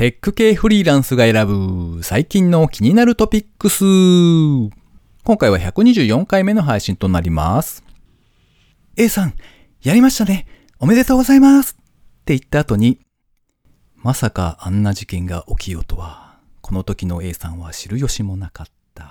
[0.00, 3.84] テック系フリーランスが選ぶ最近の気になるトピックス。
[5.24, 7.84] 今回は124回目の配信となります。
[8.96, 9.34] A さん、
[9.82, 10.46] やりましたね。
[10.78, 11.76] おめでとうございます。
[11.78, 11.84] っ
[12.24, 13.00] て言った後に、
[13.96, 19.04] まさかあんな事件が起きようとは、この時の A さんは知る由もなかった。
[19.04, 19.08] っ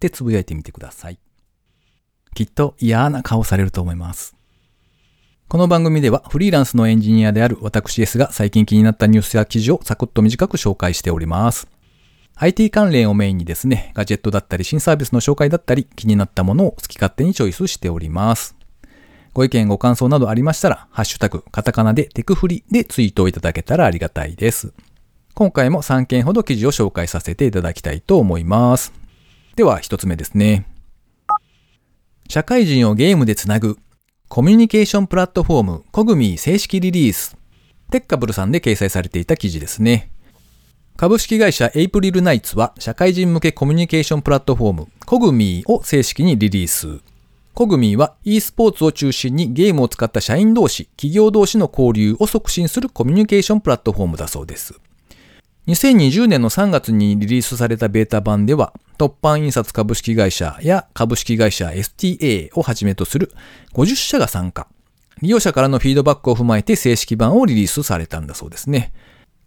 [0.00, 1.18] てつぶやいてみてください。
[2.34, 4.34] きっと嫌な顔されると思います。
[5.52, 11.68] この番組ではフリーランスのエンジニアである私ですが最近気になったニュースや記事をサクッと短く紹介しております。
[12.36, 18.56] IT 関連をメインにですね、ガジェットだったり新サービスの紹介だったり気になったものを好き勝手にチョイスしております。
[19.34, 24.72] ご意見ご感想などありましたら、ハッシュタグ、カタカナでテクフリでツイートをいただけたらありがたいです。
[25.34, 28.94] 今回も3件ほど記事を紹介させていただきたいと思います。
[29.56, 30.66] では1つ目ですね。
[32.26, 33.76] 社会人をゲームでつなぐ
[34.34, 37.36] コミュニケーションプラットフォームコグミー正式リリース。
[37.90, 40.10] テッカブルさんで掲載されていた記事ですね。
[40.96, 47.02] 株式会社エイプリルナイツは社会人向けコミュニケーションプラットフォームコグミーを正式にリリース。
[47.52, 54.80] コグミーは e スポーツを中心にゲームを使った社員同士、企業同士の交流を促進するコミュニケーションプラットフォームだそうです。
[55.68, 63.30] 2020年の3月にリリースされたベータ版では、突版印刷株式会社や株式会社 STA をはじめとする
[63.74, 64.66] 50社が参加。
[65.20, 68.92] 利用者からのフィードバックを踏まえて正式版をリリースされたんだそうですね。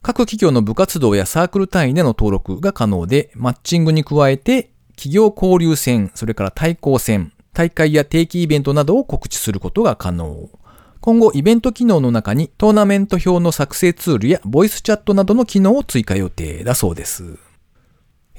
[0.02, 10.50] 各企業の部活動やサークル単位での登録が可能で、マッチングに加えて、企業交流戦、それから対抗戦、大会や定期イベントなどを告知することが可能。
[11.06, 17.38] 今後、イベント機能の中にトーナメント表の作成ツールやボイスチャットなどの機能を追加予定だそうです。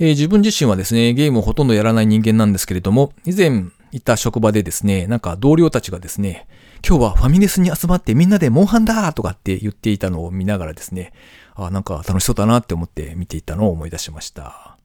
[0.00, 6.48] えー自分自身はですね、ゲームをほとんどやらない人間なんですけれども、以前いた職場でですね、なんか同僚たちがですね、
[6.84, 11.12] 今日はファミレスに集まってみんなでモンハンだとかって言っていたのを見ながらですね、
[11.54, 14.76] あなんか楽しそうだなって思って見ていたのを思い出しました。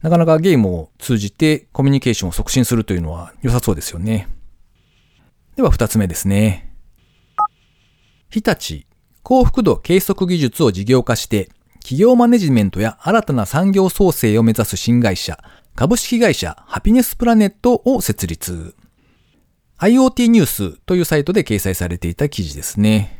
[0.00, 4.26] なかなかゲームを通じてコミュニケーションを促進するというのは良さそうですよね。
[5.56, 6.65] では二つ目ですね。
[8.28, 8.86] 日立、
[9.22, 11.48] 幸福度計測技術を事業化して、
[11.80, 15.38] 企業マネジメントや新たな産業創生を目指す新会社、
[15.74, 18.74] 株式会社ハピネスプラネットを設立。
[19.78, 23.16] IoT ニュースというサイトで掲載されていた記事ですね。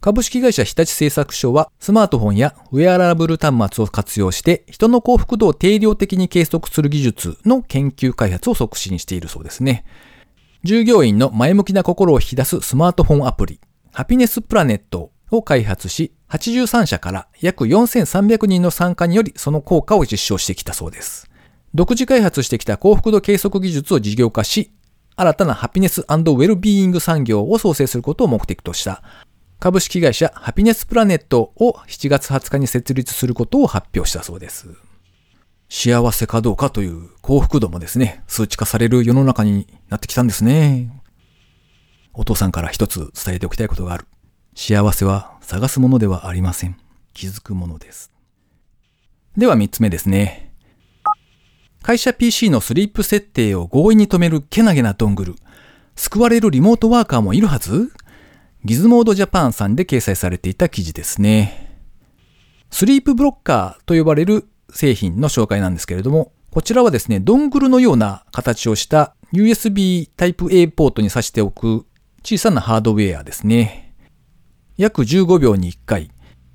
[0.00, 9.84] 株式会社日立製作所はスマートフォンやウェアラブル端末を活用して人の幸福度を定量的に計測する技術の研究開発を促進しているそうですね。
[10.62, 13.60] 従業員の前向きな心を引き出すスマートフォンアプリ、
[13.98, 21.28] ハピネスプラネットを開発し、83社から約4300人の参加によりその効果を実証してきたそうです。
[21.74, 24.70] 独自開発してきた幸福度計測技術を事業化し、
[25.16, 29.02] 新たなハピネスウェルビーイング産業を創生することを目的とした
[29.58, 34.68] 株式会社ハピネスプラネットを7月20日に設立することを発表したそうです。
[35.68, 40.97] 幸せかどうかという幸福度もですね、数値化される世の中になってきたんですね。
[42.20, 44.04] お父さんから一つ伝えておきたいことがある。
[44.56, 46.76] 幸せは探すものではありません。
[47.14, 48.10] 気づくものです。
[49.36, 50.52] では三つ目ですね。
[51.80, 55.36] 会社 PC のスリープ設定を強引に止めるけなげなドングル。
[55.94, 57.92] 救われるリモートワーカーもいるはず？
[58.64, 61.78] ギズモードジャパンさんで掲載されていた記事ですね。
[62.70, 71.86] スリープブロッカーと呼ばれる製品の紹介なんですけれども、こちらはですね、ドングルのような形をした USB Type-A ポートに挿しておく
[72.22, 73.94] 小さなハードウェアですね。
[74.76, 76.10] 約15秒に1回、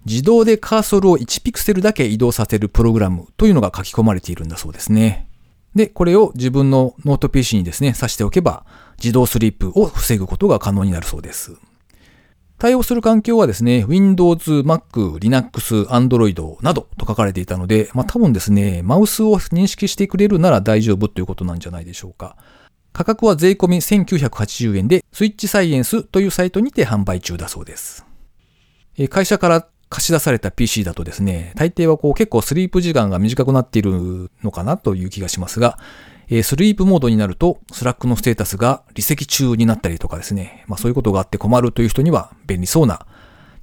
[0.05, 5.29] 自動でカーソルを1ピクセルだけ移動させるプログラムというのが書き込まれているんだそうですね。
[5.75, 8.65] で、これを自分のノート PC にですね、挿しておけば、
[8.97, 11.53] 自動スリープを防ぐことが可能になるそうです。
[12.59, 22.37] 対応する環境はですね、Windows、Mac、Linux、Android などと書かれていたので、まあ多分ですね、マウスを認識してくれるなら大丈夫ということなんじゃないでしょうか。
[22.93, 28.05] 価格は税込み1980円で、スイッチサイエンスというサイトにて販売中だそうです。
[29.09, 35.77] 会社から貸し出された PC だとですね、大抵はこう結構スリープ時間が短くなっているのかなという気がしますが、
[36.41, 43.05] スリープモードになると、 Slack のステータスが離席中になったりとかですね、まあそういうことがあって困るという人には便利そうな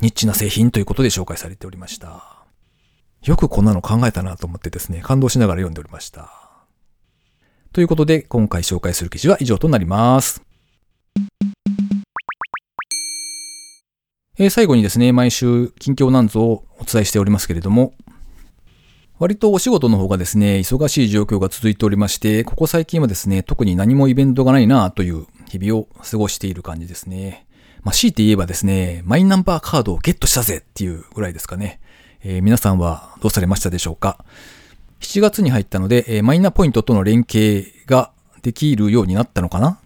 [0.00, 2.44] ニッチな製品ということで紹介されておりました。
[3.25, 6.31] よくこんなの考えたなと思ってですね、感動しながら読んでおりました。
[7.73, 10.50] ということで、今回紹介する記事は以上となります。
[14.41, 17.93] えー最後にですね、毎週近況なんぞをお伝えしておりますけれども、
[19.19, 27.45] 割とお仕事の方がですね、忙しい状況が続いておりまして、ここ最近はですね、特に何もイベントがないなという日々を過ごしている感じですね。
[27.83, 31.79] まあ、強いて言えばですね、マイナンバーカードをゲットしたぜっていうぐらいですかね。
[32.25, 34.25] えー、皆さんはどうされましたでしょうか
[35.01, 38.11] ?7 月に入ったので、えー、マイナポイントとの連携が
[38.41, 39.80] できるようになったのかな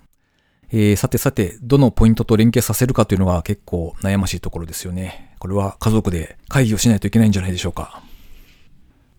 [0.70, 5.34] えー、さてさて、どのポイントと連携させるかというのが結構悩ましいところですよね。
[5.38, 8.02] これは家族で会議をしないといけないんじゃないでしょうか。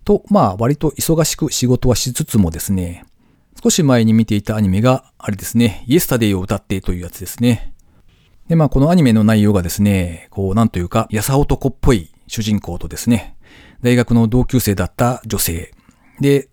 [0.04, 3.06] と、まあ割と忙しく仕事はしつつもですね、
[3.62, 7.74] 少し前に見ていたアニメが、あれですね、イエスタデイを歌ってというやつですね。
[8.48, 13.38] で、まあこのアニメの内容がですね、こうなんというか、やさ男っぽい主人公とですね、
[13.82, 15.74] 大学の同級生だった女性。
[16.20, 16.50] で、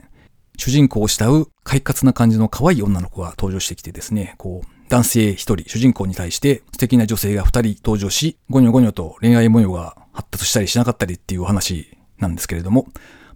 [0.57, 12.87] 主人公を慕う快活な感じの可愛い女の子が登場してきてですね、こう、男性一人、主人公に対して素敵な女性が二人登場し、ゴニョゴニョと恋愛模様が発達したりしなかったりっていうお話なんですけれども、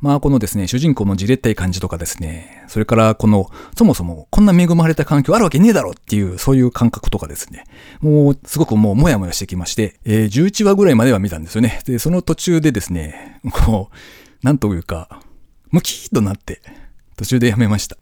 [0.01, 7.65] まあこのですね、主人公のじれったい感じとかですね、それからこの、そもそもこんな恵まれた環境あるわけねえだろっていう、そういう感覚とかですね、
[8.03, 11.81] もうすごくもうもやもやしてきまして、えー、11話ぐらいまでは見たんですよね。
[11.87, 13.97] で、その途中でですね、こう、
[14.45, 15.23] なんというか、
[15.71, 16.61] ムキーとなって、
[17.17, 17.97] 途中でやめました。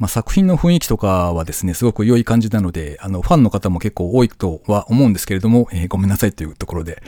[0.00, 7.02] まあ、作品の雰囲気とかはですね、すごく良い感じなので、あの、ファンの方も結構多いとは思うんですけれども、えー、ごめんなさいというところで、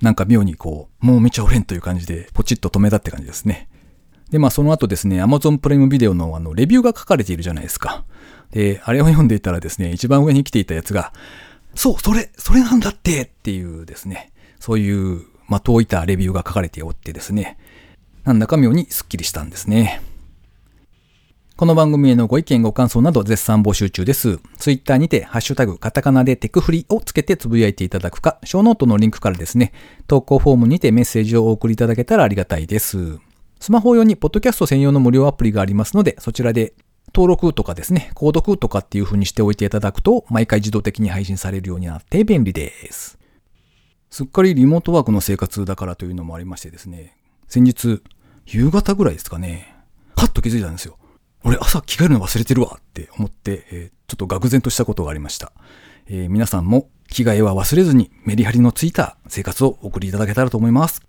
[0.00, 3.68] なんか妙にこう、もうめちゃおれんという感じで、ポチッと止めたって感じですね。
[4.30, 8.04] で、まあその後ですね、Amazon プライムビデオのあの、レビューが書かれているじゃないですか。
[8.52, 11.12] で、あれを読んでいたらですね、一番上に来ていたやつが、
[11.74, 14.30] そう、それ、それなんだってっていうですね、
[14.60, 17.58] そういう的を射たレビューが書かれておってですね、
[18.22, 20.02] なんだか妙にスッキリしたんですね。
[21.58, 24.38] この番組へのご意見ご感想など絶賛募集中です。
[24.58, 29.72] ツイッターにて、ハッシュタグ、カタカナでテクフリをつけてつぶやいていただくか、ショーノートのリンクからですね、
[30.06, 33.18] 投稿フォームにてメッセージをお送りいただけたらありがたいです。
[33.58, 36.74] スマホ用にポッドキャスト専用の無料アプリがありますので、そちらで
[37.12, 43.18] 登録とかですね、購読とかっていう風にしておいていただくと、毎回自動的に配信されるようになって便利です。
[44.10, 47.16] すっかりリモートワークの生活だからというのもありましてですね、
[47.48, 48.00] 先日、
[48.46, 49.74] 夕方ぐらいですかね、
[50.14, 50.96] パッと気づいたんですよ。
[51.48, 55.52] 俺朝着替えるの忘れてるわって思って、えー、ちょっと愕然としたことがありました。
[56.06, 61.00] えー、皆さんも着替えは忘れずにメリハリのついた生活を送りいただけたらと思います。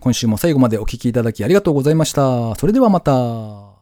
[0.00, 2.56] 今週も最後までお聴きいただきありがとうございました。
[2.56, 3.75] それではまた。